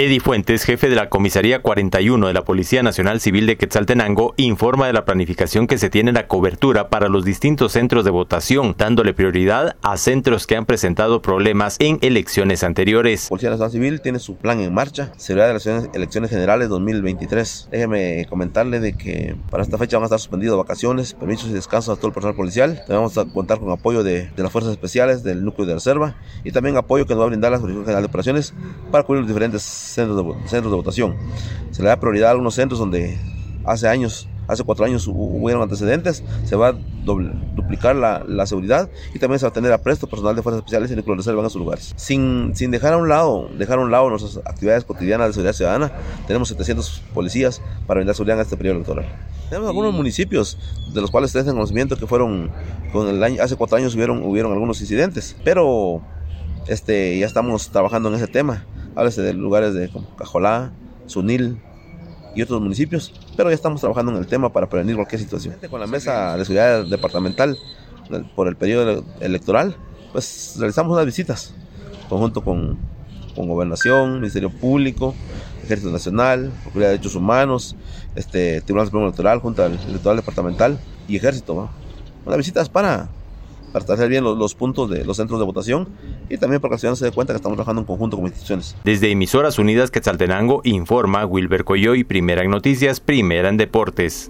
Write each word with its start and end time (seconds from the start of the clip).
Eddie 0.00 0.18
Fuentes, 0.18 0.64
jefe 0.64 0.88
de 0.88 0.96
la 0.96 1.10
Comisaría 1.10 1.60
41 1.60 2.26
de 2.26 2.32
la 2.32 2.42
Policía 2.42 2.82
Nacional 2.82 3.20
Civil 3.20 3.46
de 3.46 3.58
Quetzaltenango, 3.58 4.32
informa 4.38 4.86
de 4.86 4.94
la 4.94 5.04
planificación 5.04 5.66
que 5.66 5.76
se 5.76 5.90
tiene 5.90 6.08
en 6.08 6.14
la 6.14 6.26
cobertura 6.26 6.88
para 6.88 7.10
los 7.10 7.22
distintos 7.22 7.72
centros 7.72 8.06
de 8.06 8.10
votación, 8.10 8.74
dándole 8.78 9.12
prioridad 9.12 9.76
a 9.82 9.98
centros 9.98 10.46
que 10.46 10.56
han 10.56 10.64
presentado 10.64 11.20
problemas 11.20 11.76
en 11.80 11.98
elecciones 12.00 12.64
anteriores. 12.64 13.28
Policía 13.28 13.50
Nacional 13.50 13.72
Civil 13.72 14.00
tiene 14.00 14.20
su 14.20 14.36
plan 14.36 14.60
en 14.60 14.72
marcha, 14.72 15.12
seguridad 15.18 15.48
de 15.48 15.52
las 15.52 15.66
elecciones 15.94 16.30
generales 16.30 16.70
2023. 16.70 17.68
Déjeme 17.70 18.24
comentarle 18.30 18.80
de 18.80 18.94
que 18.94 19.36
para 19.50 19.62
esta 19.62 19.76
fecha 19.76 19.98
van 19.98 20.04
a 20.04 20.06
estar 20.06 20.18
suspendidos 20.18 20.56
vacaciones, 20.56 21.12
permisos 21.12 21.50
y 21.50 21.52
descansos 21.52 21.92
a 21.92 21.96
todo 21.98 22.06
el 22.06 22.14
personal 22.14 22.36
policial. 22.36 22.82
Vamos 22.88 23.18
a 23.18 23.26
contar 23.26 23.58
con 23.58 23.70
apoyo 23.70 24.02
de, 24.02 24.30
de 24.34 24.42
las 24.42 24.50
fuerzas 24.50 24.72
especiales, 24.72 25.22
del 25.22 25.44
núcleo 25.44 25.66
de 25.66 25.74
reserva 25.74 26.16
y 26.42 26.52
también 26.52 26.78
apoyo 26.78 27.04
que 27.04 27.12
nos 27.12 27.20
va 27.20 27.26
a 27.26 27.28
brindar 27.28 27.52
la 27.52 27.58
Jurisdicción 27.58 27.84
General 27.84 28.02
de 28.02 28.08
Operaciones 28.08 28.54
para 28.90 29.04
cubrir 29.04 29.20
los 29.20 29.28
diferentes 29.28 29.89
centros 29.92 30.16
de, 30.16 30.48
centros 30.48 30.72
de 30.72 30.76
votación. 30.76 31.16
Se 31.70 31.82
le 31.82 31.88
da 31.88 31.98
prioridad 31.98 32.28
a 32.28 32.32
algunos 32.32 32.54
centros 32.54 32.78
donde 32.78 33.18
hace 33.64 33.88
años, 33.88 34.28
hace 34.48 34.64
cuatro 34.64 34.84
años 34.84 35.06
hubieron 35.06 35.62
antecedentes, 35.62 36.24
se 36.44 36.56
va 36.56 36.68
a 36.68 36.74
doble, 37.04 37.32
duplicar 37.54 37.96
la, 37.96 38.24
la, 38.26 38.46
seguridad 38.46 38.90
y 39.14 39.18
también 39.18 39.38
se 39.38 39.46
va 39.46 39.50
a 39.50 39.52
tener 39.52 39.72
a 39.72 39.78
presto 39.78 40.06
personal 40.06 40.34
de 40.34 40.42
fuerzas 40.42 40.60
especiales 40.60 40.90
y 40.90 40.94
de 40.94 41.02
reserva 41.02 41.42
en 41.42 41.50
sus 41.50 41.60
lugares. 41.60 41.92
Sin, 41.96 42.54
sin 42.54 42.70
dejar 42.70 42.94
a 42.94 42.96
un 42.96 43.08
lado, 43.08 43.48
dejar 43.56 43.78
a 43.78 43.82
un 43.82 43.90
lado 43.90 44.10
nuestras 44.10 44.38
actividades 44.38 44.84
cotidianas 44.84 45.28
de 45.28 45.32
seguridad 45.34 45.52
ciudadana, 45.52 45.92
tenemos 46.26 46.48
700 46.48 47.02
policías 47.14 47.60
para 47.86 47.98
brindar 47.98 48.14
seguridad 48.14 48.38
en 48.38 48.42
este 48.42 48.56
periodo 48.56 48.76
electoral. 48.76 49.06
Tenemos 49.48 49.68
algunos 49.68 49.92
municipios 49.92 50.58
de 50.92 51.00
los 51.00 51.10
cuales 51.10 51.32
tenemos 51.32 51.52
conocimiento 51.54 51.96
que 51.96 52.06
fueron, 52.06 52.50
con 52.92 53.08
el 53.08 53.22
año, 53.22 53.42
hace 53.42 53.56
cuatro 53.56 53.76
años 53.76 53.94
hubieron, 53.94 54.22
hubieron 54.22 54.52
algunos 54.52 54.80
incidentes, 54.80 55.36
pero 55.44 56.02
este, 56.66 57.18
ya 57.18 57.26
estamos 57.26 57.70
trabajando 57.70 58.08
en 58.10 58.14
ese 58.14 58.28
tema 58.28 58.64
háblese 58.94 59.22
de 59.22 59.34
lugares 59.34 59.74
de 59.74 59.90
Cajolá, 60.16 60.72
Sunil 61.06 61.60
y 62.34 62.42
otros 62.42 62.60
municipios, 62.60 63.12
pero 63.36 63.50
ya 63.50 63.54
estamos 63.54 63.80
trabajando 63.80 64.12
en 64.12 64.18
el 64.18 64.26
tema 64.26 64.52
para 64.52 64.68
prevenir 64.68 64.96
cualquier 64.96 65.20
situación. 65.20 65.56
Con 65.68 65.80
la 65.80 65.86
mesa 65.86 66.36
de 66.36 66.44
seguridad 66.44 66.84
departamental 66.86 67.58
por 68.34 68.48
el 68.48 68.56
periodo 68.56 69.04
electoral, 69.20 69.76
pues 70.12 70.56
realizamos 70.58 70.92
unas 70.92 71.06
visitas, 71.06 71.54
conjunto 72.08 72.42
con, 72.42 72.78
con 73.34 73.48
Gobernación, 73.48 74.20
Ministerio 74.20 74.50
Público, 74.50 75.14
Ejército 75.62 75.90
Nacional, 75.90 76.50
Procuraduría 76.62 76.88
de 76.88 76.92
Derechos 76.94 77.14
Humanos, 77.14 77.76
este, 78.14 78.60
Tribunal 78.62 78.86
Supremo 78.86 79.06
Electoral, 79.06 79.38
Junta 79.40 79.66
Electoral 79.66 80.16
Departamental 80.16 80.78
y 81.08 81.16
Ejército. 81.16 81.54
¿no? 81.54 81.70
Unas 82.26 82.38
visitas 82.38 82.68
para 82.68 83.08
para 83.72 83.80
establecer 83.80 84.10
bien 84.10 84.24
los, 84.24 84.54
puntos 84.54 84.90
de 84.90 85.04
los 85.04 85.16
centros 85.16 85.38
de 85.38 85.46
votación 85.46 85.88
y 86.28 86.36
también 86.36 86.60
para 86.60 86.70
que 86.70 86.74
la 86.74 86.78
ciudadanía 86.78 86.98
se 86.98 87.04
dé 87.06 87.12
cuenta 87.12 87.32
que 87.32 87.36
estamos 87.36 87.56
trabajando 87.56 87.80
en 87.82 87.86
conjunto 87.86 88.16
con 88.16 88.26
instituciones. 88.26 88.76
Desde 88.84 89.10
Emisoras 89.10 89.58
Unidas 89.58 89.90
Quetzaltenango 89.90 90.60
informa 90.64 91.24
Wilber 91.24 91.64
Coyoy, 91.64 92.04
primera 92.04 92.42
en 92.42 92.50
noticias, 92.50 93.00
primera 93.00 93.48
en 93.48 93.56
deportes. 93.56 94.28